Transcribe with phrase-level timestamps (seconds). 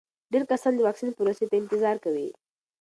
[0.31, 2.27] ډېر کسان د واکسین پروسې ته انتظار کوي.